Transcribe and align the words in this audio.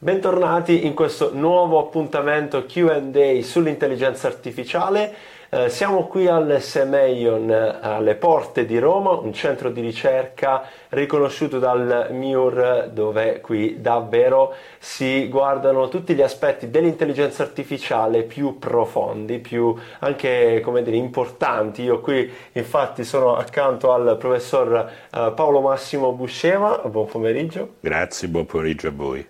Bentornati 0.00 0.86
in 0.86 0.94
questo 0.94 1.32
nuovo 1.34 1.80
appuntamento 1.80 2.64
QA 2.66 3.42
sull'intelligenza 3.42 4.28
artificiale. 4.28 5.12
Eh, 5.48 5.68
siamo 5.70 6.06
qui 6.06 6.28
al 6.28 6.58
Semeion, 6.60 7.50
alle 7.50 8.14
porte 8.14 8.64
di 8.64 8.78
Roma, 8.78 9.10
un 9.10 9.32
centro 9.32 9.70
di 9.70 9.80
ricerca 9.80 10.68
riconosciuto 10.90 11.58
dal 11.58 12.10
MIUR 12.12 12.90
dove 12.92 13.40
qui 13.40 13.80
davvero 13.80 14.54
si 14.78 15.26
guardano 15.26 15.88
tutti 15.88 16.14
gli 16.14 16.22
aspetti 16.22 16.70
dell'intelligenza 16.70 17.42
artificiale 17.42 18.22
più 18.22 18.60
profondi, 18.60 19.40
più 19.40 19.74
anche 19.98 20.62
dire 20.64 20.96
importanti. 20.96 21.82
Io 21.82 21.98
qui 21.98 22.30
infatti 22.52 23.02
sono 23.02 23.34
accanto 23.34 23.92
al 23.92 24.16
professor 24.16 24.92
eh, 25.12 25.32
Paolo 25.34 25.60
Massimo 25.60 26.12
Buscema, 26.12 26.76
buon 26.84 27.06
pomeriggio. 27.06 27.74
Grazie, 27.80 28.28
buon 28.28 28.46
pomeriggio 28.46 28.86
a 28.86 28.92
voi. 28.94 29.26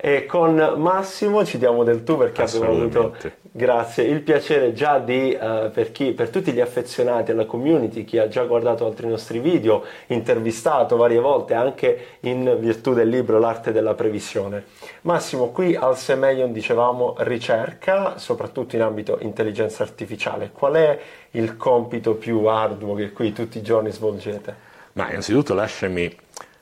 E 0.00 0.26
con 0.26 0.54
Massimo 0.76 1.44
ci 1.44 1.58
diamo 1.58 1.82
del 1.82 2.04
tu 2.04 2.16
perché 2.16 2.42
abbiamo 2.42 2.70
avuto 2.70 3.16
grazie, 3.50 4.04
il 4.04 4.20
piacere 4.20 4.72
già 4.72 5.00
di, 5.00 5.36
uh, 5.36 5.72
per, 5.72 5.90
chi, 5.90 6.12
per 6.12 6.30
tutti 6.30 6.52
gli 6.52 6.60
affezionati 6.60 7.32
alla 7.32 7.46
community, 7.46 8.04
chi 8.04 8.16
ha 8.18 8.28
già 8.28 8.44
guardato 8.44 8.86
altri 8.86 9.08
nostri 9.08 9.40
video, 9.40 9.82
intervistato 10.06 10.96
varie 10.96 11.18
volte 11.18 11.54
anche 11.54 12.18
in 12.20 12.58
virtù 12.60 12.94
del 12.94 13.08
libro 13.08 13.40
L'arte 13.40 13.72
della 13.72 13.94
previsione. 13.94 14.66
Massimo, 15.00 15.48
qui 15.48 15.74
al 15.74 15.96
Semeion 15.96 16.52
dicevamo 16.52 17.16
ricerca, 17.18 18.18
soprattutto 18.18 18.76
in 18.76 18.82
ambito 18.82 19.18
intelligenza 19.22 19.82
artificiale. 19.82 20.50
Qual 20.52 20.74
è 20.74 20.96
il 21.32 21.56
compito 21.56 22.14
più 22.14 22.44
arduo 22.44 22.94
che 22.94 23.10
qui 23.10 23.32
tutti 23.32 23.58
i 23.58 23.62
giorni 23.62 23.90
svolgete? 23.90 24.66
Ma 24.92 25.10
innanzitutto 25.10 25.54
lasciami 25.54 26.14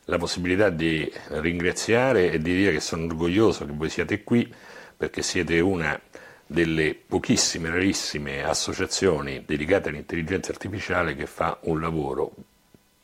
la 0.07 0.19
possibilità 0.19 0.71
di 0.71 1.11
ringraziare 1.29 2.31
e 2.31 2.39
di 2.39 2.55
dire 2.55 2.73
che 2.73 2.81
sono 2.81 3.05
orgoglioso 3.07 3.67
che 3.67 3.73
voi 3.73 3.91
siate 3.91 4.23
qui 4.23 4.53
perché 4.97 5.23
siete 5.23 5.61
una 5.61 6.01
delle 6.47 6.95
pochissime, 6.95 7.71
rarissime 7.71 8.45
associazioni 8.45 9.45
dedicate 9.45 9.89
all'intelligenza 9.89 10.53
artificiale 10.53 11.17
che 11.17 11.27
fa 11.27 11.59
un 11.63 11.81
lavoro 11.81 12.33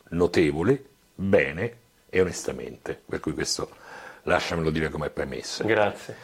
notevole, 0.09 0.83
bene 1.13 1.77
e 2.09 2.21
onestamente. 2.21 2.99
Per 3.05 3.19
cui 3.19 3.33
questo 3.33 3.69
lasciamelo 4.23 4.69
dire 4.69 4.89
come 4.89 5.09
premessa. 5.09 5.65
Grazie. 5.65 6.15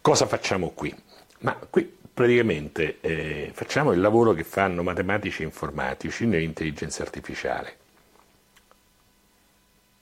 Cosa 0.00 0.26
facciamo 0.26 0.70
qui? 0.70 0.94
Ma 1.40 1.58
qui 1.68 1.98
praticamente 2.14 2.98
eh, 3.00 3.50
facciamo 3.52 3.92
il 3.92 4.00
lavoro 4.00 4.32
che 4.32 4.44
fanno 4.44 4.84
matematici 4.84 5.42
e 5.42 5.46
informatici 5.46 6.26
nell'intelligenza 6.26 7.02
artificiale 7.02 7.78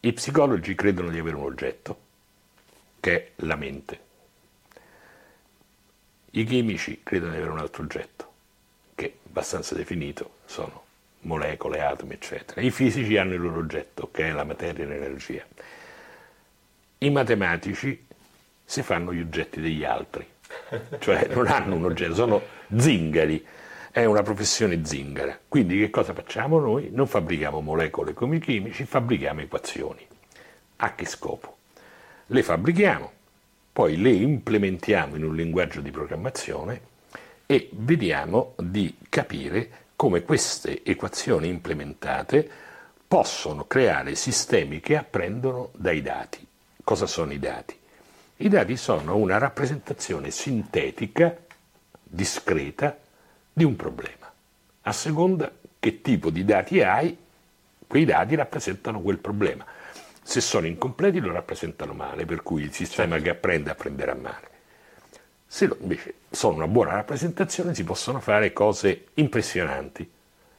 i 0.00 0.12
psicologi 0.12 0.74
credono 0.74 1.10
di 1.10 1.18
avere 1.18 1.36
un 1.36 1.44
oggetto, 1.44 1.98
che 3.00 3.16
è 3.16 3.30
la 3.36 3.56
mente. 3.56 4.06
I 6.30 6.44
chimici 6.44 7.00
credono 7.02 7.32
di 7.32 7.38
avere 7.38 7.52
un 7.52 7.58
altro 7.58 7.82
oggetto, 7.82 8.32
che 8.94 9.06
è 9.06 9.12
abbastanza 9.26 9.74
definito, 9.74 10.36
sono 10.44 10.84
molecole, 11.20 11.80
atomi, 11.80 12.14
eccetera. 12.14 12.60
I 12.60 12.70
fisici 12.70 13.16
hanno 13.16 13.34
il 13.34 13.40
loro 13.40 13.58
oggetto, 13.58 14.08
che 14.12 14.28
è 14.28 14.30
la 14.30 14.44
materia 14.44 14.84
e 14.84 14.86
l'energia. 14.86 15.44
I 16.98 17.10
matematici 17.10 18.06
si 18.64 18.82
fanno 18.82 19.12
gli 19.12 19.20
oggetti 19.20 19.60
degli 19.60 19.84
altri, 19.84 20.24
cioè 21.00 21.26
non 21.28 21.48
hanno 21.48 21.74
un 21.74 21.86
oggetto, 21.86 22.14
sono 22.14 22.42
zingari 22.76 23.44
è 23.98 24.04
una 24.04 24.22
professione 24.22 24.84
zingara. 24.84 25.36
Quindi 25.48 25.76
che 25.76 25.90
cosa 25.90 26.14
facciamo 26.14 26.60
noi? 26.60 26.90
Non 26.92 27.08
fabbrichiamo 27.08 27.60
molecole 27.60 28.14
come 28.14 28.36
i 28.36 28.38
chimici, 28.38 28.84
fabbrichiamo 28.84 29.40
equazioni. 29.40 30.06
A 30.76 30.94
che 30.94 31.04
scopo? 31.04 31.56
Le 32.26 32.42
fabbrichiamo, 32.44 33.10
poi 33.72 33.96
le 34.00 34.10
implementiamo 34.10 35.16
in 35.16 35.24
un 35.24 35.34
linguaggio 35.34 35.80
di 35.80 35.90
programmazione 35.90 36.80
e 37.44 37.70
vediamo 37.72 38.54
di 38.58 38.96
capire 39.08 39.68
come 39.96 40.22
queste 40.22 40.84
equazioni 40.84 41.48
implementate 41.48 42.48
possono 43.08 43.66
creare 43.66 44.14
sistemi 44.14 44.78
che 44.78 44.96
apprendono 44.96 45.70
dai 45.74 46.02
dati. 46.02 46.46
Cosa 46.84 47.06
sono 47.06 47.32
i 47.32 47.40
dati? 47.40 47.76
I 48.36 48.48
dati 48.48 48.76
sono 48.76 49.16
una 49.16 49.38
rappresentazione 49.38 50.30
sintetica, 50.30 51.36
discreta, 52.04 52.96
di 53.58 53.64
un 53.64 53.74
problema. 53.74 54.32
A 54.82 54.92
seconda 54.92 55.52
che 55.80 56.00
tipo 56.00 56.30
di 56.30 56.44
dati 56.44 56.80
hai, 56.80 57.16
quei 57.86 58.04
dati 58.04 58.36
rappresentano 58.36 59.00
quel 59.00 59.18
problema. 59.18 59.66
Se 60.22 60.40
sono 60.40 60.66
incompleti 60.66 61.18
lo 61.18 61.32
rappresentano 61.32 61.92
male, 61.92 62.24
per 62.24 62.42
cui 62.42 62.62
il 62.62 62.72
sistema 62.72 63.16
certo. 63.16 63.24
che 63.24 63.30
apprende 63.30 63.70
apprenderà 63.70 64.14
male. 64.14 64.48
Se 65.46 65.68
invece 65.80 66.14
sono 66.30 66.56
una 66.56 66.68
buona 66.68 66.92
rappresentazione 66.92 67.74
si 67.74 67.82
possono 67.82 68.20
fare 68.20 68.52
cose 68.52 69.06
impressionanti 69.14 70.08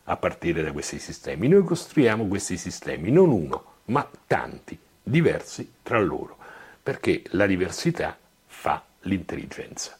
a 0.05 0.17
partire 0.17 0.63
da 0.63 0.71
questi 0.71 0.99
sistemi. 0.99 1.47
Noi 1.47 1.63
costruiamo 1.63 2.27
questi 2.27 2.57
sistemi, 2.57 3.11
non 3.11 3.29
uno, 3.29 3.75
ma 3.85 4.09
tanti, 4.25 4.77
diversi 5.01 5.75
tra 5.83 5.99
loro, 5.99 6.37
perché 6.81 7.21
la 7.29 7.45
diversità 7.45 8.17
fa 8.47 8.83
l'intelligenza. 9.01 9.98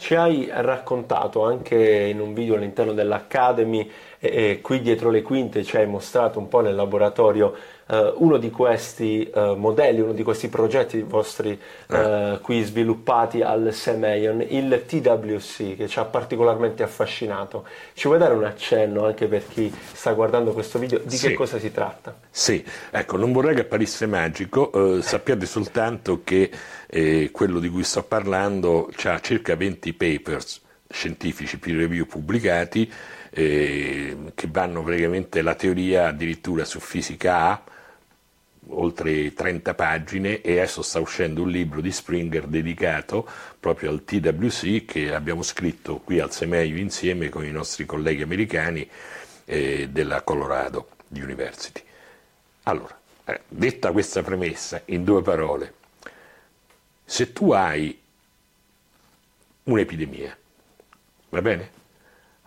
Ci 0.00 0.14
hai 0.14 0.48
raccontato 0.48 1.44
anche 1.44 1.76
in 1.76 2.20
un 2.20 2.32
video 2.32 2.54
all'interno 2.54 2.92
dell'Academy 2.92 3.90
e, 4.20 4.60
qui 4.62 4.80
dietro 4.80 5.10
le 5.10 5.22
quinte 5.22 5.64
ci 5.64 5.76
hai 5.76 5.88
mostrato 5.88 6.38
un 6.38 6.46
po' 6.46 6.60
nel 6.60 6.76
laboratorio 6.76 7.52
Uh, 7.88 8.12
uno 8.16 8.36
di 8.36 8.50
questi 8.50 9.30
uh, 9.32 9.54
modelli, 9.54 10.00
uno 10.00 10.12
di 10.12 10.22
questi 10.22 10.48
progetti 10.48 11.00
vostri 11.02 11.58
uh, 11.88 12.38
qui 12.42 12.62
sviluppati 12.62 13.40
al 13.40 13.72
Semeion, 13.72 14.44
il 14.46 14.84
TWC, 14.86 15.76
che 15.76 15.88
ci 15.88 15.98
ha 15.98 16.04
particolarmente 16.04 16.82
affascinato. 16.82 17.64
Ci 17.94 18.06
vuoi 18.06 18.18
dare 18.18 18.34
un 18.34 18.44
accenno 18.44 19.06
anche 19.06 19.26
per 19.26 19.48
chi 19.48 19.74
sta 19.92 20.12
guardando 20.12 20.52
questo 20.52 20.78
video 20.78 20.98
di 21.02 21.16
sì. 21.16 21.28
che 21.28 21.34
cosa 21.34 21.58
si 21.58 21.72
tratta? 21.72 22.14
Sì, 22.28 22.62
ecco, 22.90 23.16
non 23.16 23.32
vorrei 23.32 23.54
che 23.54 23.62
apparisse 23.62 24.06
magico, 24.06 25.00
sappiate 25.00 25.46
soltanto 25.46 26.20
che 26.24 26.50
eh, 26.86 27.30
quello 27.32 27.58
di 27.58 27.68
cui 27.68 27.84
sto 27.84 28.02
parlando 28.02 28.90
ha 29.04 29.20
circa 29.20 29.56
20 29.56 29.92
papers 29.94 30.60
scientifici 30.88 31.58
peer 31.58 31.76
review 31.76 32.06
pubblicati 32.06 32.90
eh, 33.30 34.16
che 34.34 34.48
vanno 34.50 34.82
praticamente 34.82 35.42
la 35.42 35.54
teoria 35.54 36.08
addirittura 36.08 36.64
su 36.64 36.80
fisica 36.80 37.36
A 37.36 37.62
oltre 38.70 39.32
30 39.32 39.74
pagine 39.74 40.40
e 40.40 40.58
adesso 40.58 40.82
sta 40.82 41.00
uscendo 41.00 41.42
un 41.42 41.50
libro 41.50 41.80
di 41.80 41.90
Springer 41.90 42.46
dedicato 42.46 43.28
proprio 43.58 43.90
al 43.90 44.04
TWC 44.04 44.84
che 44.84 45.14
abbiamo 45.14 45.42
scritto 45.42 45.98
qui 45.98 46.20
al 46.20 46.32
Semeio 46.32 46.76
insieme 46.76 47.28
con 47.28 47.44
i 47.44 47.50
nostri 47.50 47.86
colleghi 47.86 48.22
americani 48.22 48.88
eh, 49.44 49.88
della 49.90 50.22
Colorado 50.22 50.88
University. 51.08 51.82
Allora, 52.64 52.98
eh, 53.24 53.40
detta 53.48 53.92
questa 53.92 54.22
premessa 54.22 54.82
in 54.86 55.04
due 55.04 55.22
parole, 55.22 55.74
se 57.04 57.32
tu 57.32 57.52
hai 57.52 57.98
un'epidemia, 59.64 60.36
va 61.30 61.42
bene? 61.42 61.70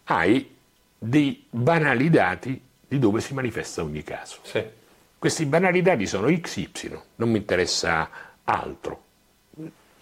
Hai 0.04 0.56
dei 0.98 1.46
banali 1.50 2.10
dati 2.10 2.62
di 2.88 3.00
dove 3.00 3.22
si 3.22 3.34
manifesta 3.34 3.82
ogni 3.82 4.04
caso. 4.04 4.40
Sì 4.44 4.80
questi 5.22 5.46
banali 5.46 5.84
dati 5.84 6.08
sono 6.08 6.36
XY, 6.36 7.00
non 7.18 7.30
mi 7.30 7.38
interessa 7.38 8.10
altro. 8.44 9.04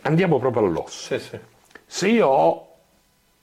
Andiamo 0.03 0.39
proprio 0.39 0.65
all'osso. 0.65 1.19
Sì, 1.19 1.19
sì. 1.19 1.37
Se 1.85 2.07
io 2.07 2.25
ho 2.25 2.77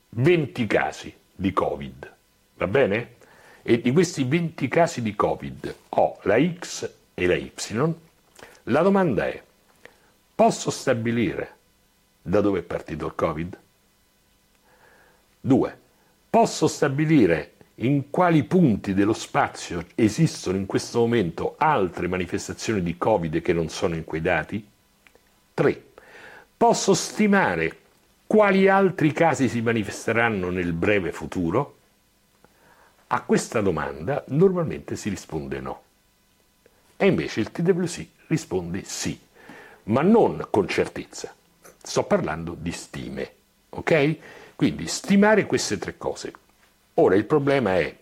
20 0.08 0.66
casi 0.66 1.14
di 1.34 1.52
Covid, 1.52 2.14
va 2.54 2.66
bene? 2.66 3.16
E 3.60 3.82
di 3.82 3.92
questi 3.92 4.24
20 4.24 4.68
casi 4.68 5.02
di 5.02 5.14
Covid 5.14 5.74
ho 5.90 6.18
la 6.22 6.38
X 6.40 6.90
e 7.12 7.26
la 7.26 7.34
Y, 7.34 7.52
la 8.62 8.80
domanda 8.80 9.26
è, 9.26 9.42
posso 10.34 10.70
stabilire 10.70 11.56
da 12.22 12.40
dove 12.40 12.60
è 12.60 12.62
partito 12.62 13.04
il 13.04 13.14
Covid? 13.14 13.58
Due, 15.42 15.78
posso 16.30 16.68
stabilire 16.68 17.52
in 17.80 18.08
quali 18.08 18.44
punti 18.44 18.94
dello 18.94 19.12
spazio 19.12 19.84
esistono 19.94 20.56
in 20.56 20.64
questo 20.64 21.00
momento 21.00 21.56
altre 21.58 22.08
manifestazioni 22.08 22.82
di 22.82 22.96
Covid 22.96 23.42
che 23.42 23.52
non 23.52 23.68
sono 23.68 23.94
in 23.94 24.04
quei 24.04 24.22
dati? 24.22 24.66
3. 25.52 25.84
Posso 26.56 26.94
stimare 26.94 27.76
quali 28.26 28.66
altri 28.68 29.12
casi 29.12 29.48
si 29.48 29.60
manifesteranno 29.60 30.48
nel 30.48 30.72
breve 30.72 31.12
futuro? 31.12 31.74
A 33.08 33.20
questa 33.20 33.60
domanda 33.60 34.24
normalmente 34.28 34.96
si 34.96 35.10
risponde 35.10 35.60
no. 35.60 35.82
E 36.96 37.06
invece 37.06 37.40
il 37.40 37.52
TWC 37.52 38.06
risponde 38.28 38.84
sì, 38.84 39.18
ma 39.84 40.00
non 40.00 40.46
con 40.48 40.66
certezza. 40.66 41.34
Sto 41.82 42.04
parlando 42.04 42.56
di 42.58 42.72
stime, 42.72 43.32
ok? 43.68 44.16
Quindi 44.56 44.86
stimare 44.86 45.44
queste 45.44 45.76
tre 45.76 45.98
cose 45.98 46.32
Ora 46.98 47.14
il 47.14 47.26
problema 47.26 47.76
è 47.78 47.94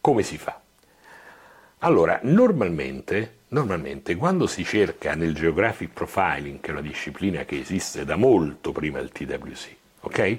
come 0.00 0.22
si 0.22 0.36
fa? 0.36 0.60
Allora, 1.78 2.20
normalmente, 2.24 3.38
normalmente 3.48 4.16
quando 4.16 4.46
si 4.46 4.62
cerca 4.62 5.14
nel 5.14 5.34
geographic 5.34 5.90
profiling, 5.92 6.60
che 6.60 6.68
è 6.68 6.72
una 6.72 6.82
disciplina 6.82 7.44
che 7.46 7.58
esiste 7.58 8.04
da 8.04 8.16
molto 8.16 8.72
prima 8.72 8.98
del 8.98 9.10
TWC, 9.10 9.76
ok? 10.00 10.38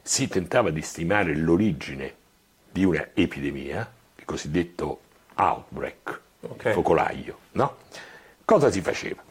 Si 0.00 0.28
tentava 0.28 0.70
di 0.70 0.80
stimare 0.80 1.36
l'origine 1.36 2.14
di 2.70 2.84
una 2.84 3.08
epidemia, 3.12 3.92
il 4.16 4.24
cosiddetto 4.24 5.00
outbreak, 5.34 6.20
okay. 6.40 6.72
focolaio, 6.72 7.38
no? 7.52 7.76
Cosa 8.46 8.70
si 8.70 8.80
faceva? 8.80 9.22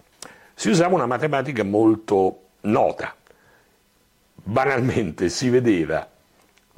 Si 0.54 0.70
usava 0.70 0.94
una 0.94 1.08
matematica 1.08 1.64
molto 1.64 2.50
nota. 2.62 3.16
Banalmente 4.36 5.30
si 5.30 5.50
vedeva 5.50 6.08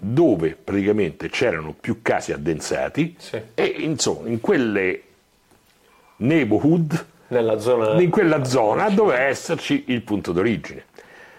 dove 0.04 0.58
praticamente 0.62 1.30
c'erano 1.30 1.76
più 1.80 2.02
casi 2.02 2.32
addensati 2.34 3.16
sì. 3.20 3.40
e 3.54 3.64
insomma 3.66 4.30
in 4.30 4.42
quelle 4.42 5.02
neighborhood, 6.18 7.06
zona... 7.60 8.02
in 8.02 8.10
quella 8.10 8.44
zona 8.44 8.90
doveva 8.90 9.22
esserci 9.22 9.84
il 9.88 10.02
punto 10.02 10.32
d'origine. 10.32 10.86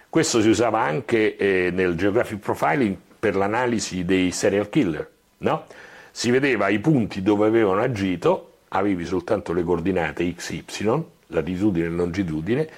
Questo 0.09 0.41
si 0.41 0.49
usava 0.49 0.81
anche 0.81 1.37
eh, 1.37 1.71
nel 1.73 1.97
geographic 1.97 2.39
profiling 2.39 2.97
per 3.19 3.35
l'analisi 3.35 4.05
dei 4.05 4.31
serial 4.31 4.69
killer, 4.69 5.11
no? 5.39 5.65
Si 6.13 6.31
vedeva 6.31 6.69
i 6.69 6.79
punti 6.79 7.21
dove 7.21 7.49
avevano 7.49 7.81
agito, 7.81 8.59
avevi 8.69 9.05
soltanto 9.05 9.53
le 9.53 9.65
coordinate 9.65 10.33
XY, 10.35 11.03
latitudine 11.29 11.87
e 11.87 11.89
longitudine, 11.89 12.69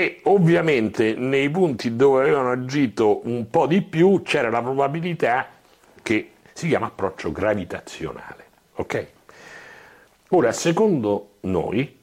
e 0.00 0.20
ovviamente 0.24 1.14
nei 1.14 1.50
punti 1.50 1.94
dove 1.94 2.22
avevano 2.22 2.52
agito 2.52 3.20
un 3.28 3.50
po' 3.50 3.66
di 3.66 3.82
più 3.82 4.22
c'era 4.22 4.48
la 4.48 4.62
probabilità 4.62 5.46
che 6.02 6.30
si 6.54 6.68
chiama 6.68 6.86
approccio 6.86 7.30
gravitazionale. 7.30 8.44
Ok? 8.76 9.06
Ora, 10.28 10.52
secondo 10.52 11.32
noi, 11.40 11.98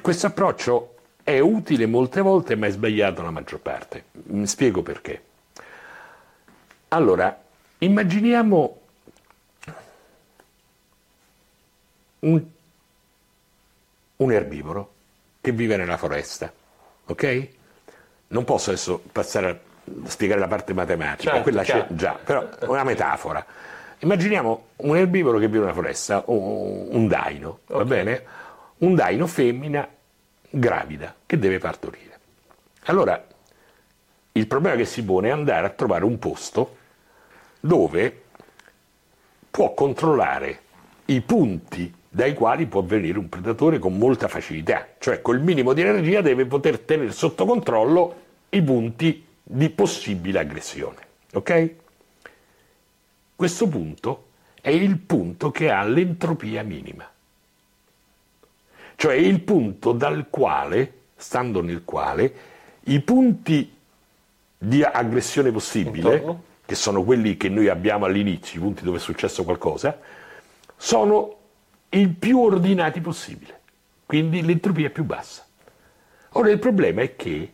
questo 0.00 0.26
approccio 0.28 0.94
è 1.24 1.40
utile 1.40 1.86
molte 1.86 2.20
volte 2.20 2.54
ma 2.54 2.68
è 2.68 2.70
sbagliato 2.70 3.22
la 3.22 3.32
maggior 3.32 3.58
parte. 3.58 4.04
Mi 4.12 4.46
spiego 4.46 4.82
perché. 4.82 5.22
Allora, 6.88 7.36
immaginiamo 7.78 8.80
un, 12.20 12.44
un 14.16 14.32
erbivoro 14.32 14.93
che 15.44 15.52
vive 15.52 15.76
nella 15.76 15.98
foresta, 15.98 16.50
ok? 17.04 17.48
Non 18.28 18.44
posso 18.44 18.70
adesso 18.70 19.02
passare 19.12 19.46
a 19.50 19.58
spiegare 20.08 20.40
la 20.40 20.48
parte 20.48 20.72
matematica, 20.72 21.32
certo, 21.32 21.42
quella 21.42 21.62
chiaro. 21.62 21.86
c'è 21.88 21.94
già, 21.94 22.14
però 22.14 22.48
una 22.60 22.82
metafora. 22.82 23.44
Immaginiamo 23.98 24.68
un 24.76 24.96
erbivoro 24.96 25.36
che 25.36 25.48
vive 25.48 25.58
nella 25.58 25.74
foresta, 25.74 26.22
un, 26.28 26.86
un 26.88 27.08
daino, 27.08 27.58
okay. 27.66 27.76
va 27.76 27.84
bene? 27.84 28.24
Un 28.78 28.94
daino 28.94 29.26
femmina 29.26 29.86
gravida 30.48 31.14
che 31.26 31.38
deve 31.38 31.58
partorire. 31.58 32.18
Allora, 32.84 33.22
il 34.32 34.46
problema 34.46 34.76
che 34.76 34.86
si 34.86 35.04
pone 35.04 35.28
è 35.28 35.32
andare 35.32 35.66
a 35.66 35.70
trovare 35.70 36.06
un 36.06 36.18
posto 36.18 36.76
dove 37.60 38.22
può 39.50 39.74
controllare 39.74 40.60
i 41.04 41.20
punti 41.20 41.94
dai 42.14 42.32
quali 42.32 42.66
può 42.66 42.80
venire 42.80 43.18
un 43.18 43.28
predatore 43.28 43.80
con 43.80 43.98
molta 43.98 44.28
facilità, 44.28 44.86
cioè 45.00 45.20
col 45.20 45.40
minimo 45.40 45.72
di 45.72 45.80
energia 45.80 46.20
deve 46.20 46.46
poter 46.46 46.78
tenere 46.78 47.10
sotto 47.10 47.44
controllo 47.44 48.22
i 48.50 48.62
punti 48.62 49.26
di 49.42 49.68
possibile 49.70 50.38
aggressione. 50.38 50.98
Ok? 51.32 51.74
Questo 53.34 53.66
punto 53.66 54.26
è 54.60 54.70
il 54.70 54.96
punto 54.98 55.50
che 55.50 55.72
ha 55.72 55.82
l'entropia 55.82 56.62
minima, 56.62 57.04
cioè 58.94 59.14
il 59.14 59.40
punto 59.40 59.90
dal 59.90 60.28
quale, 60.30 60.92
stando 61.16 61.62
nel 61.62 61.82
quale, 61.84 62.34
i 62.82 63.00
punti 63.00 63.74
di 64.56 64.84
aggressione 64.84 65.50
possibile, 65.50 66.14
Intorno. 66.14 66.42
che 66.64 66.76
sono 66.76 67.02
quelli 67.02 67.36
che 67.36 67.48
noi 67.48 67.66
abbiamo 67.66 68.04
all'inizio, 68.04 68.60
i 68.60 68.62
punti 68.62 68.84
dove 68.84 68.98
è 68.98 69.00
successo 69.00 69.42
qualcosa, 69.42 69.98
sono 70.76 71.38
il 71.94 72.08
più 72.10 72.40
ordinati 72.40 73.00
possibile, 73.00 73.60
quindi 74.04 74.42
l'entropia 74.42 74.88
è 74.88 74.90
più 74.90 75.04
bassa. 75.04 75.44
Ora 76.30 76.50
il 76.50 76.58
problema 76.58 77.02
è 77.02 77.14
che 77.14 77.52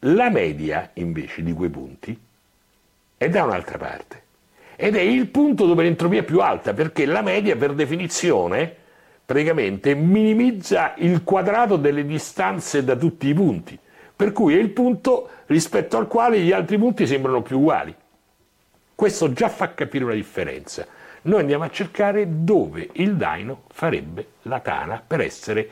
la 0.00 0.28
media 0.28 0.90
invece 0.94 1.42
di 1.42 1.52
quei 1.52 1.70
punti 1.70 2.18
è 3.16 3.28
da 3.28 3.44
un'altra 3.44 3.78
parte 3.78 4.22
ed 4.76 4.94
è 4.94 5.00
il 5.00 5.26
punto 5.28 5.66
dove 5.66 5.82
l'entropia 5.82 6.20
è 6.20 6.24
più 6.24 6.40
alta 6.40 6.74
perché 6.74 7.06
la 7.06 7.22
media 7.22 7.56
per 7.56 7.72
definizione 7.72 8.74
praticamente 9.24 9.94
minimizza 9.94 10.94
il 10.98 11.24
quadrato 11.24 11.76
delle 11.76 12.04
distanze 12.04 12.84
da 12.84 12.94
tutti 12.94 13.28
i 13.28 13.34
punti, 13.34 13.78
per 14.14 14.32
cui 14.32 14.54
è 14.54 14.58
il 14.58 14.70
punto 14.70 15.30
rispetto 15.46 15.96
al 15.96 16.06
quale 16.06 16.40
gli 16.40 16.52
altri 16.52 16.76
punti 16.78 17.06
sembrano 17.06 17.42
più 17.42 17.58
uguali. 17.58 17.94
Questo 18.94 19.32
già 19.32 19.48
fa 19.48 19.72
capire 19.74 20.04
una 20.04 20.14
differenza 20.14 20.86
noi 21.22 21.40
andiamo 21.40 21.64
a 21.64 21.70
cercare 21.70 22.26
dove 22.28 22.88
il 22.92 23.16
daino 23.16 23.62
farebbe 23.70 24.26
la 24.42 24.60
tana 24.60 25.02
per 25.04 25.20
essere 25.20 25.68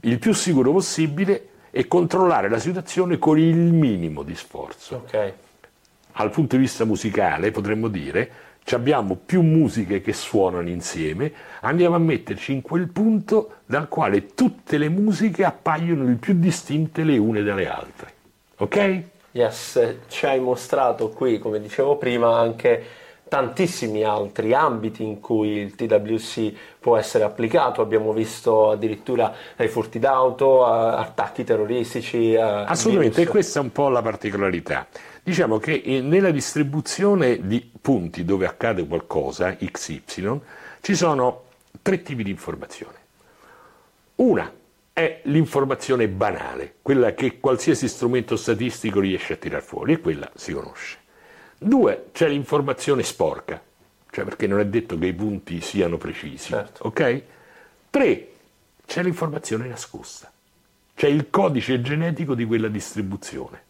il 0.00 0.18
più 0.18 0.32
sicuro 0.32 0.72
possibile 0.72 1.48
e 1.70 1.88
controllare 1.88 2.48
la 2.48 2.58
situazione 2.58 3.18
con 3.18 3.38
il 3.38 3.56
minimo 3.56 4.22
di 4.22 4.34
sforzo. 4.34 5.04
Okay. 5.06 5.32
Al 6.12 6.30
punto 6.30 6.56
di 6.56 6.62
vista 6.62 6.84
musicale 6.84 7.50
potremmo 7.50 7.88
dire 7.88 8.30
abbiamo 8.70 9.16
più 9.16 9.42
musiche 9.42 10.00
che 10.00 10.12
suonano 10.12 10.68
insieme, 10.68 11.32
andiamo 11.60 11.96
a 11.96 11.98
metterci 11.98 12.52
in 12.52 12.62
quel 12.62 12.88
punto 12.88 13.56
dal 13.66 13.88
quale 13.88 14.34
tutte 14.34 14.78
le 14.78 14.88
musiche 14.88 15.44
appaiono 15.44 16.04
il 16.08 16.16
più 16.16 16.38
distinte 16.38 17.04
le 17.04 17.18
une 17.18 17.42
dalle 17.42 17.68
altre. 17.68 18.12
Ok? 18.56 19.02
Yes, 19.32 19.96
ci 20.08 20.26
hai 20.26 20.40
mostrato 20.40 21.08
qui, 21.10 21.38
come 21.38 21.60
dicevo 21.60 21.96
prima, 21.96 22.38
anche 22.38 22.84
tantissimi 23.32 24.04
altri 24.04 24.52
ambiti 24.52 25.02
in 25.02 25.18
cui 25.18 25.52
il 25.52 25.74
TWC 25.74 26.52
può 26.78 26.98
essere 26.98 27.24
applicato, 27.24 27.80
abbiamo 27.80 28.12
visto 28.12 28.68
addirittura 28.68 29.34
dai 29.56 29.68
furti 29.68 29.98
d'auto, 29.98 30.66
a 30.66 30.98
attacchi 30.98 31.42
terroristici. 31.42 32.36
Assolutamente, 32.36 33.16
virus. 33.16 33.28
e 33.28 33.30
questa 33.30 33.60
è 33.60 33.62
un 33.62 33.72
po' 33.72 33.88
la 33.88 34.02
particolarità. 34.02 34.86
Diciamo 35.22 35.56
che 35.56 35.80
nella 36.02 36.30
distribuzione 36.30 37.46
di 37.46 37.70
punti 37.80 38.22
dove 38.26 38.44
accade 38.44 38.86
qualcosa, 38.86 39.56
XY, 39.56 40.40
ci 40.82 40.94
sono 40.94 41.44
tre 41.80 42.02
tipi 42.02 42.24
di 42.24 42.30
informazione. 42.30 42.96
Una 44.16 44.52
è 44.92 45.20
l'informazione 45.22 46.06
banale, 46.06 46.74
quella 46.82 47.14
che 47.14 47.40
qualsiasi 47.40 47.88
strumento 47.88 48.36
statistico 48.36 49.00
riesce 49.00 49.32
a 49.32 49.36
tirar 49.36 49.62
fuori, 49.62 49.94
e 49.94 50.00
quella 50.00 50.30
si 50.34 50.52
conosce. 50.52 50.98
Due, 51.62 52.06
c'è 52.12 52.28
l'informazione 52.28 53.02
sporca, 53.02 53.62
cioè 54.10 54.24
perché 54.24 54.46
non 54.46 54.60
è 54.60 54.66
detto 54.66 54.98
che 54.98 55.06
i 55.06 55.12
punti 55.12 55.60
siano 55.60 55.96
precisi. 55.96 56.48
Certo. 56.48 56.86
Ok? 56.86 57.22
Tre, 57.90 58.28
c'è 58.86 59.02
l'informazione 59.02 59.68
nascosta, 59.68 60.30
c'è 60.94 61.06
il 61.06 61.30
codice 61.30 61.80
genetico 61.80 62.34
di 62.34 62.44
quella 62.44 62.68
distribuzione. 62.68 63.62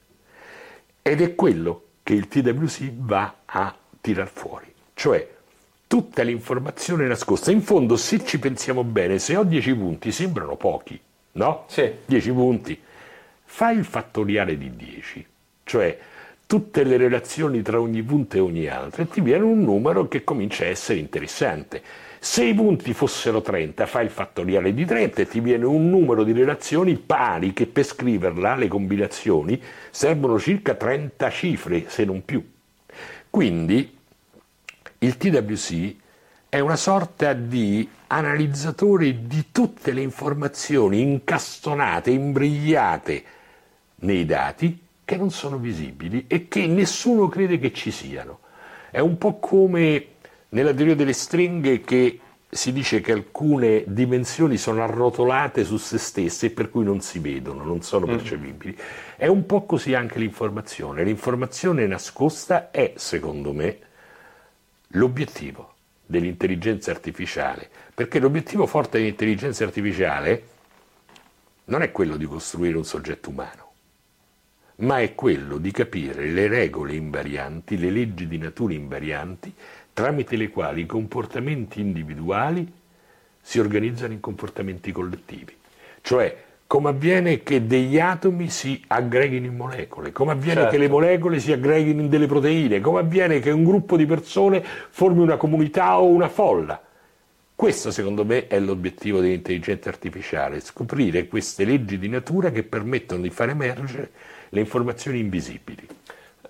Ed 1.03 1.21
è 1.21 1.35
quello 1.35 1.85
che 2.03 2.15
il 2.15 2.29
TWC 2.29 2.93
va 2.95 3.35
a 3.45 3.77
tirar 4.01 4.29
fuori, 4.29 4.73
cioè 4.95 5.29
tutta 5.87 6.23
l'informazione 6.23 7.07
nascosta. 7.07 7.51
In 7.51 7.61
fondo, 7.61 7.97
se 7.97 8.25
ci 8.25 8.39
pensiamo 8.39 8.83
bene, 8.83 9.19
se 9.19 9.37
ho 9.37 9.45
10 9.45 9.75
punti 9.75 10.11
sembrano 10.11 10.57
pochi, 10.57 10.99
no? 11.33 11.65
Sì. 11.69 11.93
10 12.07 12.33
punti. 12.33 12.81
Fai 13.45 13.77
il 13.77 13.85
fattoriale 13.85 14.57
di 14.57 14.75
10, 14.75 15.27
cioè 15.65 15.99
tutte 16.53 16.85
le 16.85 16.99
relazioni 16.99 17.63
tra 17.63 17.81
ogni 17.81 18.03
punto 18.03 18.37
e 18.37 18.41
ogni 18.41 18.67
altro 18.67 19.01
e 19.01 19.09
ti 19.09 19.23
viene 19.23 19.43
un 19.43 19.61
numero 19.63 20.07
che 20.07 20.23
comincia 20.23 20.65
a 20.65 20.67
essere 20.67 20.99
interessante. 20.99 21.83
Se 22.19 22.45
i 22.45 22.53
punti 22.53 22.93
fossero 22.93 23.41
30, 23.41 23.87
fai 23.87 24.05
il 24.05 24.11
fattoriale 24.11 24.75
di 24.75 24.85
30 24.85 25.23
e 25.23 25.27
ti 25.27 25.41
viene 25.41 25.65
un 25.65 25.89
numero 25.89 26.25
di 26.25 26.33
relazioni 26.33 26.99
pari 26.99 27.55
che 27.55 27.67
per 27.67 27.87
scriverla, 27.87 28.55
le 28.57 28.69
combinazioni, 28.69 29.59
servono 29.91 30.39
circa 30.39 30.75
30 30.75 31.31
cifre, 31.31 31.89
se 31.89 32.05
non 32.05 32.23
più. 32.23 32.47
Quindi 33.31 33.97
il 34.99 35.17
TWC 35.17 35.97
è 36.51 36.61
una 36.61 36.77
sorta 36.77 37.33
di 37.33 37.89
analizzatore 38.09 39.27
di 39.27 39.47
tutte 39.53 39.93
le 39.93 40.03
informazioni 40.03 41.01
incastonate, 41.01 42.11
imbrigliate 42.11 43.25
nei 44.01 44.27
dati 44.27 44.82
che 45.05 45.17
non 45.17 45.31
sono 45.31 45.59
visibili 45.59 46.25
e 46.29 46.49
che 46.49 46.67
nessuno 46.67 47.29
crede 47.29 47.59
che 47.59 47.73
ci 47.73 47.91
siano. 47.91 48.41
È 48.91 49.01
un 49.01 49.19
po' 49.19 49.39
come 49.39 50.07
nella 50.51 50.73
teoria 50.73 50.95
delle 50.95 51.13
stringhe 51.13 51.81
che 51.81 52.21
si 52.55 52.73
dice 52.73 53.01
che 53.01 53.13
alcune 53.13 53.85
dimensioni 53.87 54.59
sono 54.59 54.83
arrotolate 54.83 55.65
su 55.65 55.79
se 55.79 55.97
stesse 55.97 56.47
e 56.47 56.51
per 56.51 56.69
cui 56.69 56.85
non 56.85 57.01
si 57.01 57.19
vedono, 57.19 57.65
non 57.65 57.81
sono 57.81 58.07
mm. 58.07 58.11
percepibili. 58.11 58.77
È 59.17 59.27
un 59.27 59.47
po' 59.47 59.65
così 59.65 59.95
anche 59.95 60.19
l'informazione. 60.19 61.03
L'informazione 61.03 61.87
nascosta 61.87 62.71
è, 62.71 62.93
secondo 62.97 63.55
me, 63.55 63.79
l'obiettivo 64.89 65.73
dell'intelligenza 66.05 66.91
artificiale, 66.91 67.71
perché 67.95 68.19
l'obiettivo 68.19 68.67
forte 68.67 68.99
dell'intelligenza 68.99 69.65
artificiale 69.65 70.49
non 71.67 71.81
è 71.81 71.91
quello 71.91 72.19
di 72.19 72.27
costruire 72.27 72.77
un 72.77 72.85
soggetto 72.85 73.31
umano, 73.31 73.62
ma 74.77 75.01
è 75.01 75.15
quello 75.15 75.59
di 75.59 75.71
capire 75.71 76.27
le 76.27 76.49
regole 76.49 76.95
invarianti, 76.95 77.79
le 77.79 77.91
leggi 77.91 78.27
di 78.27 78.39
natura 78.39 78.73
invarianti, 78.73 79.53
tramite 79.93 80.37
le 80.37 80.51
quali 80.51 80.83
i 80.83 80.87
comportamenti 80.87 81.81
individuali 81.81 82.71
si 83.41 83.59
organizzano 83.59 84.13
in 84.13 84.21
comportamenti 84.21 84.93
collettivi. 84.93 85.55
Cioè, 86.01 86.37
come 86.67 86.89
avviene 86.89 87.43
che 87.43 87.67
degli 87.67 88.01
atomi 88.01 88.49
si 88.49 88.83
aggreghino 88.87 89.45
in 89.45 89.57
molecole, 89.57 90.11
come 90.11 90.33
avviene 90.33 90.61
certo. 90.61 90.71
che 90.71 90.79
le 90.79 90.89
molecole 90.89 91.39
si 91.39 91.53
aggreghino 91.53 92.01
in 92.01 92.09
delle 92.09 92.27
proteine, 92.27 92.81
come 92.81 93.01
avviene 93.01 93.41
che 93.41 93.51
un 93.51 93.63
gruppo 93.63 93.97
di 93.97 94.07
persone 94.07 94.65
formi 94.65 95.21
una 95.21 95.37
comunità 95.37 96.01
o 96.01 96.07
una 96.07 96.31
folla. 96.31 96.81
Questo 97.63 97.93
secondo 97.93 98.25
me 98.25 98.49
è 98.49 98.59
l'obiettivo 98.59 99.21
dell'intelligenza 99.21 99.89
artificiale, 99.89 100.59
scoprire 100.59 101.29
queste 101.29 101.65
leggi 101.65 101.97
di 101.97 102.09
natura 102.09 102.51
che 102.51 102.65
permettono 102.65 103.23
di 103.23 103.31
far 103.31 103.51
emergere 103.51 104.11
le 104.49 104.59
informazioni 104.59 105.21
invisibili. 105.21 105.87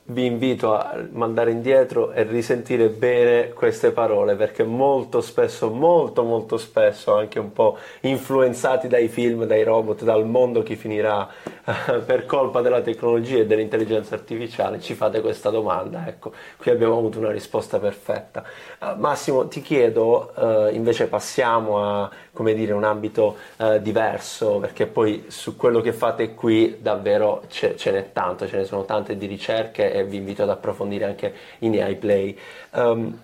Vi 0.04 0.25
invito 0.25 0.75
a 0.75 1.07
mandare 1.11 1.50
indietro 1.50 2.12
e 2.12 2.23
risentire 2.23 2.88
bene 2.88 3.50
queste 3.50 3.90
parole 3.90 4.37
perché 4.37 4.64
molto 4.64 5.21
spesso, 5.21 5.71
molto 5.71 6.23
molto 6.23 6.57
spesso, 6.57 7.14
anche 7.14 7.38
un 7.38 7.52
po' 7.52 7.76
influenzati 8.00 8.88
dai 8.88 9.09
film, 9.09 9.45
dai 9.45 9.64
robot, 9.64 10.04
dal 10.04 10.26
mondo 10.26 10.62
che 10.62 10.76
finirà 10.76 11.28
per 12.04 12.26
colpa 12.26 12.61
della 12.61 12.81
tecnologia 12.81 13.38
e 13.38 13.47
dell'intelligenza 13.47 14.14
artificiale, 14.14 14.81
ci 14.81 14.95
fate 14.95 15.21
questa 15.21 15.50
domanda. 15.50 16.07
Ecco, 16.07 16.33
qui 16.57 16.71
abbiamo 16.71 16.99
avuto 16.99 17.19
una 17.19 17.31
risposta 17.31 17.78
perfetta. 17.78 18.45
Uh, 18.81 18.99
Massimo, 18.99 19.47
ti 19.47 19.62
chiedo, 19.62 20.33
uh, 20.35 20.75
invece 20.75 21.07
passiamo 21.07 22.02
a 22.02 22.11
dire, 22.54 22.73
un 22.73 22.85
ambito 22.85 23.37
uh, 23.59 23.78
diverso 23.78 24.59
perché 24.59 24.87
poi 24.87 25.26
su 25.28 25.57
quello 25.57 25.81
che 25.81 25.92
fate 25.92 26.35
qui 26.35 26.78
davvero 26.81 27.45
ce, 27.49 27.76
ce 27.76 27.92
n'è 27.92 28.12
tanto, 28.12 28.49
ce 28.49 28.57
ne 28.57 28.64
sono 28.64 28.85
tante 28.85 29.16
di 29.16 29.26
ricerche 29.26 29.92
e 29.92 30.04
vi 30.04 30.16
invito 30.16 30.42
ad 30.42 30.50
approfondire 30.50 31.04
anche 31.04 31.35
in 31.59 31.81
AI 31.81 31.95
Play. 31.97 32.38
Um, 32.73 33.19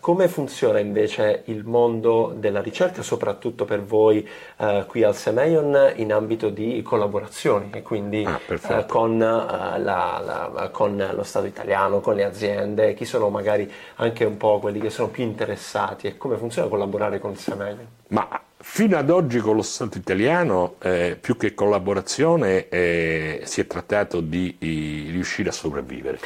come 0.00 0.28
funziona 0.28 0.78
invece 0.78 1.42
il 1.46 1.64
mondo 1.64 2.34
della 2.36 2.60
ricerca, 2.60 3.02
soprattutto 3.02 3.64
per 3.64 3.82
voi 3.82 4.26
eh, 4.56 4.84
qui 4.86 5.02
al 5.02 5.14
Semeion, 5.14 5.92
in 5.96 6.12
ambito 6.12 6.48
di 6.48 6.82
collaborazioni 6.82 7.70
e 7.72 7.82
quindi 7.82 8.24
ah, 8.24 8.40
eh, 8.48 8.86
con, 8.86 9.20
eh, 9.20 9.78
la, 9.78 9.78
la, 9.82 10.68
con, 10.70 10.96
lo 11.14 11.22
Stato 11.22 11.46
italiano, 11.46 12.00
con 12.00 12.14
le 12.14 12.24
aziende, 12.24 12.94
chi 12.94 13.04
sono 13.04 13.30
magari 13.30 13.70
anche 13.96 14.24
un 14.24 14.36
po' 14.36 14.58
quelli 14.58 14.80
che 14.80 14.90
sono 14.90 15.08
più 15.08 15.24
interessati? 15.24 16.06
E 16.06 16.16
come 16.16 16.36
funziona 16.36 16.68
collaborare 16.68 17.18
con 17.18 17.32
il 17.32 17.38
Semeion? 17.38 17.86
Ma 18.08 18.40
fino 18.58 18.96
ad 18.96 19.10
oggi 19.10 19.38
con 19.40 19.56
lo 19.56 19.62
Stato 19.62 19.98
italiano, 19.98 20.76
eh, 20.80 21.16
più 21.20 21.36
che 21.36 21.54
collaborazione, 21.54 22.68
eh, 22.68 23.40
si 23.44 23.60
è 23.60 23.66
trattato 23.66 24.20
di, 24.20 24.56
di 24.58 25.08
riuscire 25.10 25.48
a 25.48 25.52
sopravvivere 25.52 26.18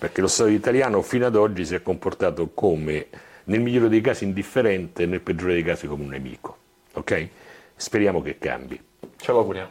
perché 0.00 0.22
lo 0.22 0.28
Stato 0.28 0.48
italiano 0.48 1.02
fino 1.02 1.26
ad 1.26 1.36
oggi 1.36 1.66
si 1.66 1.74
è 1.74 1.82
comportato 1.82 2.52
come, 2.54 3.08
nel 3.44 3.60
migliore 3.60 3.90
dei 3.90 4.00
casi, 4.00 4.24
indifferente, 4.24 5.04
nel 5.04 5.20
peggiore 5.20 5.52
dei 5.52 5.62
casi 5.62 5.86
come 5.86 6.04
un 6.04 6.08
nemico. 6.08 6.56
Ok? 6.94 7.28
Speriamo 7.76 8.22
che 8.22 8.38
cambi. 8.38 8.80
Ce 9.16 9.30
lo 9.30 9.40
auguriamo. 9.40 9.70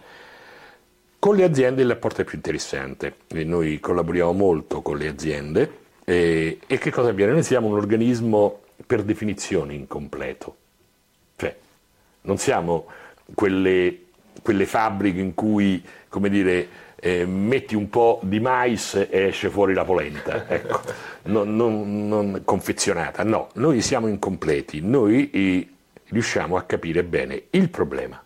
Con 1.17 1.35
le 1.35 1.43
aziende 1.43 1.81
il 1.81 1.87
rapporto 1.87 2.21
è 2.21 2.25
più 2.25 2.37
interessante, 2.37 3.15
noi 3.29 3.79
collaboriamo 3.79 4.31
molto 4.31 4.83
con 4.83 4.97
le 4.97 5.07
aziende 5.07 5.77
e, 6.05 6.59
e 6.65 6.77
che 6.77 6.91
cosa 6.91 7.09
avviene? 7.09 7.31
Noi 7.31 7.43
siamo 7.43 7.67
un 7.67 7.73
organismo 7.73 8.61
per 8.85 9.01
definizione 9.01 9.73
incompleto, 9.73 10.55
cioè 11.37 11.57
non 12.21 12.37
siamo 12.37 12.85
quelle, 13.33 14.03
quelle 14.43 14.67
fabbriche 14.67 15.19
in 15.19 15.33
cui, 15.33 15.83
come 16.07 16.29
dire, 16.29 16.67
eh, 16.99 17.25
metti 17.25 17.75
un 17.75 17.89
po' 17.89 18.19
di 18.23 18.39
mais 18.39 18.93
e 19.09 19.27
esce 19.27 19.49
fuori 19.49 19.73
la 19.73 19.83
polenta, 19.83 20.45
ecco, 20.49 20.81
non, 21.23 21.55
non, 21.55 22.07
non, 22.07 22.41
confezionata. 22.43 23.23
No, 23.23 23.49
noi 23.55 23.81
siamo 23.81 24.07
incompleti, 24.07 24.81
noi 24.81 25.29
eh, 25.31 25.67
riusciamo 26.09 26.57
a 26.57 26.63
capire 26.63 27.03
bene 27.03 27.43
il 27.51 27.69
problema. 27.69 28.21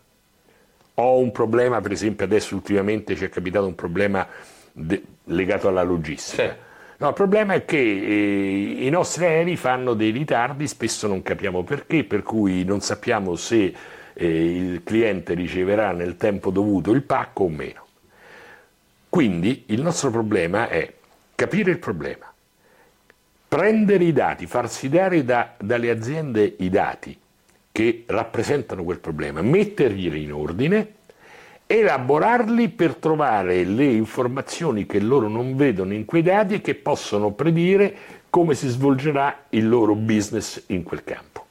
Ho 0.96 1.18
un 1.18 1.32
problema, 1.32 1.80
per 1.80 1.92
esempio 1.92 2.24
adesso 2.24 2.54
ultimamente 2.54 3.16
ci 3.16 3.24
è 3.24 3.28
capitato 3.28 3.66
un 3.66 3.74
problema 3.74 4.26
de- 4.72 5.02
legato 5.24 5.68
alla 5.68 5.82
logistica. 5.82 6.48
Sì. 6.48 6.72
No, 6.96 7.08
il 7.08 7.14
problema 7.14 7.54
è 7.54 7.64
che 7.64 7.76
eh, 7.76 8.86
i 8.86 8.88
nostri 8.90 9.24
aerei 9.24 9.56
fanno 9.56 9.94
dei 9.94 10.10
ritardi, 10.10 10.68
spesso 10.68 11.08
non 11.08 11.22
capiamo 11.22 11.64
perché, 11.64 12.04
per 12.04 12.22
cui 12.22 12.62
non 12.64 12.80
sappiamo 12.80 13.34
se 13.34 13.74
eh, 14.14 14.56
il 14.56 14.82
cliente 14.84 15.34
riceverà 15.34 15.90
nel 15.90 16.16
tempo 16.16 16.50
dovuto 16.50 16.92
il 16.92 17.02
pacco 17.02 17.44
o 17.44 17.48
meno. 17.48 17.83
Quindi 19.14 19.66
il 19.66 19.80
nostro 19.80 20.10
problema 20.10 20.68
è 20.68 20.92
capire 21.36 21.70
il 21.70 21.78
problema, 21.78 22.26
prendere 23.46 24.02
i 24.02 24.12
dati, 24.12 24.44
farsi 24.48 24.88
dare 24.88 25.24
da, 25.24 25.54
dalle 25.56 25.88
aziende 25.90 26.56
i 26.58 26.68
dati 26.68 27.16
che 27.70 28.02
rappresentano 28.08 28.82
quel 28.82 28.98
problema, 28.98 29.40
metterli 29.40 30.20
in 30.20 30.32
ordine, 30.32 30.94
elaborarli 31.64 32.70
per 32.70 32.96
trovare 32.96 33.62
le 33.62 33.84
informazioni 33.84 34.84
che 34.84 34.98
loro 34.98 35.28
non 35.28 35.54
vedono 35.54 35.92
in 35.92 36.06
quei 36.06 36.22
dati 36.22 36.54
e 36.54 36.60
che 36.60 36.74
possono 36.74 37.30
predire 37.30 37.94
come 38.30 38.56
si 38.56 38.66
svolgerà 38.66 39.44
il 39.50 39.68
loro 39.68 39.94
business 39.94 40.60
in 40.70 40.82
quel 40.82 41.04
campo. 41.04 41.43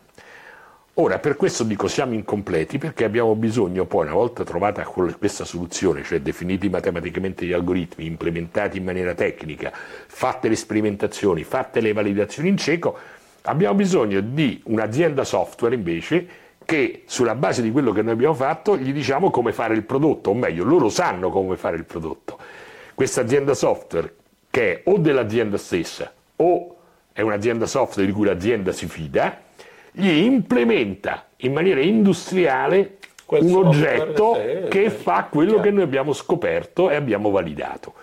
Ora, 0.98 1.18
per 1.18 1.38
questo 1.38 1.64
dico 1.64 1.88
siamo 1.88 2.14
incompleti 2.14 2.78
perché 2.78 3.04
abbiamo 3.04 3.34
bisogno 3.34 3.86
poi, 3.86 4.06
una 4.06 4.14
volta 4.14 4.44
trovata 4.44 4.84
questa 4.84 5.44
soluzione, 5.44 6.04
cioè 6.04 6.22
definiti 6.22 6.70
matematicamente 6.70 7.48
gli 7.48 7.52
algoritmi, 7.52 8.06
implementati 8.06 8.78
in 8.78 8.84
maniera 8.84 9.16
tecnica, 9.16 9.72
fatte 9.74 10.50
le 10.50 10.56
sperimentazioni, 10.56 11.44
fatte 11.44 11.82
le 11.82 11.94
validazioni 11.94 12.50
in 12.50 12.58
cieco, 12.58 12.96
abbiamo 13.42 13.74
bisogno 13.74 14.22
di 14.22 14.62
un'azienda 14.66 15.24
software 15.24 15.74
invece 15.74 16.28
che 16.64 17.02
sulla 17.08 17.34
base 17.34 17.64
di 17.64 17.72
quello 17.72 17.92
che 17.92 18.04
noi 18.04 18.14
abbiamo 18.14 18.36
fatto 18.36 18.78
gli 18.78 18.94
diciamo 18.94 19.32
come 19.32 19.52
fare 19.52 19.74
il 19.74 19.84
prodotto, 19.84 20.30
o 20.30 20.36
meglio, 20.36 20.64
loro 20.64 20.90
sanno 20.90 21.32
come 21.32 21.58
fare 21.58 21.76
il 21.76 21.86
prodotto. 21.86 22.38
Questa 22.94 23.22
azienda 23.22 23.56
software 23.56 24.14
che 24.52 24.74
è 24.74 24.82
o 24.92 25.00
dell'azienda 25.00 25.58
stessa 25.58 26.14
o 26.36 26.76
è 27.12 27.22
un'azienda 27.22 27.66
software 27.66 28.08
di 28.08 28.14
cui 28.14 28.28
l'azienda 28.28 28.72
si 28.72 28.86
fida, 28.86 29.42
gli 29.94 30.10
implementa 30.10 31.28
in 31.38 31.54
maniera 31.54 31.80
industriale 31.82 32.98
Quel 33.26 33.44
un 33.44 33.68
oggetto 33.68 34.36
sì, 34.36 34.68
che 34.70 34.90
fa 34.90 35.26
quello 35.26 35.54
chiaro. 35.54 35.64
che 35.64 35.72
noi 35.72 35.84
abbiamo 35.84 36.14
scoperto 36.14 36.90
e 36.90 36.96
abbiamo 36.96 37.30
validato. 37.30 37.94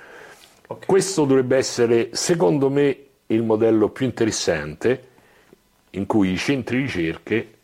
Okay. 0.67 0.87
Questo 0.87 1.25
dovrebbe 1.25 1.57
essere, 1.57 2.11
secondo 2.13 2.71
me, 2.71 2.97
il 3.27 3.43
modello 3.43 3.89
più 3.91 4.07
interessante 4.07 5.09
in 5.91 6.07
cui 6.07 6.31
i 6.31 6.37
centri 6.37 6.77
di 6.77 6.83
ricerche 6.85 7.55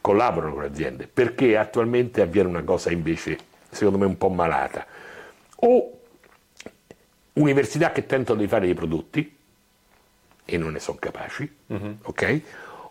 collaborano 0.00 0.54
con 0.54 0.62
le 0.62 0.68
aziende, 0.68 1.06
perché 1.06 1.56
attualmente 1.56 2.22
avviene 2.22 2.48
una 2.48 2.62
cosa 2.62 2.90
invece, 2.90 3.38
secondo 3.68 3.98
me, 3.98 4.06
un 4.06 4.16
po' 4.16 4.30
malata. 4.30 4.86
O 5.56 5.92
università 7.34 7.92
che 7.92 8.06
tentano 8.06 8.40
di 8.40 8.46
fare 8.46 8.66
dei 8.66 8.74
prodotti 8.74 9.36
e 10.44 10.56
non 10.56 10.72
ne 10.72 10.78
sono 10.78 10.96
capaci, 10.98 11.50
mm-hmm. 11.72 11.92
ok? 12.02 12.42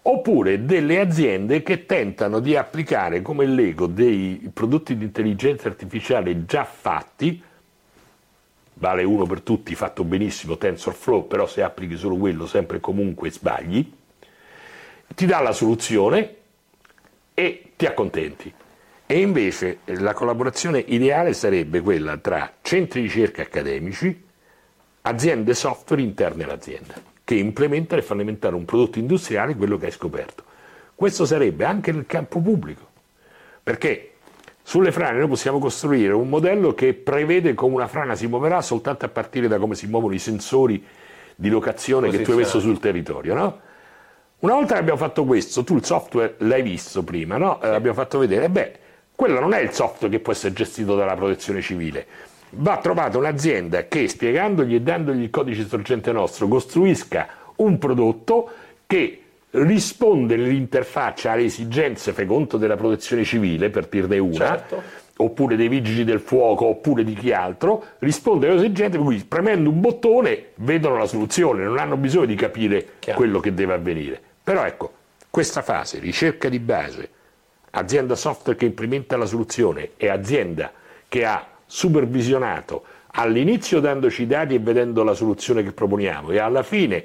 Oppure 0.10 0.64
delle 0.64 1.00
aziende 1.00 1.62
che 1.64 1.86
tentano 1.86 2.40
di 2.40 2.56
applicare 2.56 3.22
come 3.22 3.46
Lego 3.46 3.88
dei 3.88 4.50
prodotti 4.54 4.98
di 4.98 5.04
intelligenza 5.04 5.68
artificiale 5.68 6.46
già 6.46 6.64
fatti, 6.64 7.42
vale 8.76 9.04
uno 9.04 9.26
per 9.26 9.42
tutti, 9.42 9.76
fatto 9.76 10.06
benissimo 10.06 10.58
TensorFlow, 10.58 11.28
però 11.28 11.46
se 11.46 11.62
applichi 11.62 11.98
solo 11.98 12.16
quello 12.16 12.48
sempre 12.48 12.78
e 12.78 12.80
comunque 12.80 13.32
sbagli, 13.32 13.92
ti 15.14 15.26
dà 15.26 15.42
la 15.42 15.52
soluzione 15.52 16.36
e 17.34 17.72
ti 17.76 17.86
accontenti. 17.86 18.54
E 19.06 19.20
invece 19.20 19.80
la 19.86 20.14
collaborazione 20.14 20.80
ideale 20.80 21.34
sarebbe 21.34 21.82
quella 21.82 22.18
tra 22.18 22.54
centri 22.62 23.02
di 23.02 23.08
ricerca 23.08 23.42
accademici, 23.42 24.24
aziende 25.02 25.54
software 25.54 26.02
interne 26.02 26.44
all'azienda 26.44 27.16
che 27.28 27.36
implementa 27.36 27.98
e 27.98 28.02
fa 28.02 28.16
diventare 28.16 28.56
un 28.56 28.64
prodotto 28.64 29.00
industriale 29.00 29.54
quello 29.58 29.76
che 29.76 29.88
hai 29.88 29.92
scoperto. 29.92 30.46
Questo 30.96 31.26
sarebbe 31.26 31.66
anche 31.66 31.92
nel 31.92 32.06
campo 32.06 32.40
pubblico, 32.40 32.88
perché 33.62 34.14
sulle 34.64 34.94
frane 34.94 35.20
noi 35.20 35.28
possiamo 35.28 35.60
costruire 35.60 36.14
un 36.14 36.30
modello 36.30 36.74
che 36.74 36.94
prevede 36.94 37.54
come 37.54 37.76
una 37.76 37.90
frana 37.90 38.16
si 38.16 38.28
muoverà 38.28 38.62
soltanto 38.62 39.04
a 39.04 39.10
partire 39.10 39.50
da 39.50 39.58
come 39.58 39.76
si 39.76 39.88
muovono 39.88 40.14
i 40.14 40.20
sensori 40.20 40.82
di 41.36 41.50
locazione 41.50 42.10
che 42.10 42.22
tu 42.22 42.32
hai 42.32 42.38
messo 42.38 42.62
sul 42.62 42.80
territorio, 42.80 43.34
no? 43.34 43.60
Una 44.40 44.54
volta 44.54 44.76
che 44.76 44.80
abbiamo 44.80 44.98
fatto 44.98 45.26
questo, 45.26 45.66
tu 45.66 45.76
il 45.76 45.84
software 45.84 46.36
l'hai 46.38 46.62
visto 46.62 47.04
prima, 47.04 47.36
no? 47.36 47.60
L'abbiamo 47.62 47.98
fatto 47.98 48.20
vedere, 48.20 48.48
beh, 48.48 48.80
quello 49.14 49.42
non 49.42 49.52
è 49.52 49.60
il 49.60 49.74
software 49.74 50.16
che 50.16 50.22
può 50.22 50.32
essere 50.32 50.54
gestito 50.54 50.96
dalla 50.96 51.16
protezione 51.16 51.60
civile 51.60 52.08
va 52.52 52.78
trovata 52.78 53.18
un'azienda 53.18 53.88
che 53.88 54.08
spiegandogli 54.08 54.76
e 54.76 54.82
dandogli 54.82 55.24
il 55.24 55.30
codice 55.30 55.68
sorgente 55.68 56.12
nostro 56.12 56.48
costruisca 56.48 57.28
un 57.58 57.78
prodotto 57.78 58.50
che 58.86 59.22
risponde 59.50 60.36
nell'interfaccia 60.36 61.32
alle 61.32 61.46
esigenze, 61.46 62.14
fai 62.14 62.26
conto, 62.26 62.58
della 62.58 62.76
protezione 62.76 63.24
civile, 63.24 63.70
per 63.70 63.88
dirne 63.88 64.18
una, 64.20 64.34
Certo. 64.34 64.82
oppure 65.18 65.56
dei 65.56 65.68
vigili 65.68 66.04
del 66.04 66.20
fuoco, 66.20 66.66
oppure 66.66 67.04
di 67.04 67.14
chi 67.14 67.32
altro, 67.32 67.84
risponde 68.00 68.48
alle 68.48 68.58
esigenze 68.58 68.98
per 68.98 69.06
cui 69.06 69.24
premendo 69.28 69.70
un 69.70 69.80
bottone 69.82 70.48
vedono 70.56 70.98
la 70.98 71.08
soluzione, 71.08 71.64
non 71.64 71.80
hanno 71.80 71.98
bisogno 71.98 72.26
di 72.26 72.36
capire 72.36 72.86
Chiaro. 73.00 73.18
quello 73.18 73.40
che 73.40 73.54
deve 73.54 73.74
avvenire. 73.74 74.22
Però 74.44 74.64
ecco, 74.64 74.92
questa 75.30 75.62
fase, 75.62 76.00
ricerca 76.00 76.50
di 76.50 76.60
base, 76.60 77.10
azienda 77.72 78.16
software 78.16 78.58
che 78.58 78.66
implementa 78.66 79.18
la 79.18 79.26
soluzione 79.26 79.92
e 79.98 80.08
azienda 80.10 80.72
che 81.08 81.26
ha 81.26 81.46
supervisionato 81.68 82.84
all'inizio 83.12 83.80
dandoci 83.80 84.24
i 84.24 84.28
dati 84.28 84.56
e 84.56 84.60
vedendo 84.60 85.04
la 85.04 85.14
soluzione 85.14 85.64
che 85.64 85.72
proponiamo 85.72 86.32
e 86.32 86.40
alla 86.40 86.64
fine 86.64 87.04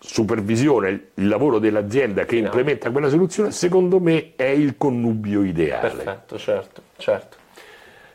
supervisione 0.00 1.10
il 1.14 1.28
lavoro 1.28 1.58
dell'azienda 1.58 2.24
che 2.24 2.36
implementa 2.36 2.90
quella 2.90 3.08
soluzione, 3.08 3.50
secondo 3.50 3.98
me 4.00 4.32
è 4.36 4.44
il 4.44 4.76
connubio 4.76 5.42
ideale. 5.42 5.90
Perfetto, 5.90 6.38
certo, 6.38 6.82
certo. 6.96 7.36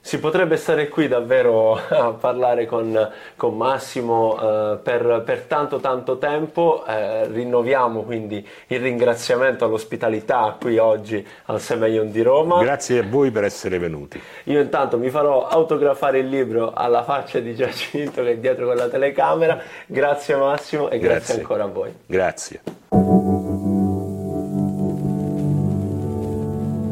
Si 0.06 0.20
potrebbe 0.20 0.58
stare 0.58 0.90
qui 0.90 1.08
davvero 1.08 1.76
a 1.90 2.12
parlare 2.12 2.66
con, 2.66 3.10
con 3.38 3.56
Massimo 3.56 4.38
eh, 4.38 4.78
per, 4.84 5.24
per 5.26 5.44
tanto 5.44 5.80
tanto 5.80 6.18
tempo, 6.18 6.84
Eh, 6.86 7.28
rinnoviamo 7.28 8.04
quindi 8.04 8.46
il 8.68 8.82
ringraziamento 8.82 9.64
all'ospitalità 9.64 10.58
qui 10.60 10.78
oggi 10.78 11.26
al 11.46 11.62
Semeion 11.62 12.12
di 12.12 12.22
Roma. 12.22 12.62
Grazie 12.62 13.00
a 13.00 13.04
voi 13.08 13.32
per 13.32 13.46
essere 13.46 13.80
venuti. 13.80 14.22
Io 14.46 14.60
intanto 14.60 14.98
mi 14.98 15.10
farò 15.10 15.48
autografare 15.48 16.20
il 16.20 16.28
libro 16.28 16.74
alla 16.74 17.04
faccia 17.04 17.40
di 17.40 17.56
Giacinto 17.56 18.24
che 18.24 18.32
è 18.32 18.38
dietro 18.38 18.68
con 18.68 18.76
la 18.76 18.90
telecamera. 18.90 19.58
Grazie 19.86 20.36
Massimo 20.36 20.90
e 20.90 21.00
grazie 21.00 21.18
Grazie. 21.18 21.36
ancora 21.36 21.64
a 21.64 21.68
voi. 21.68 21.96
Grazie. 22.06 22.83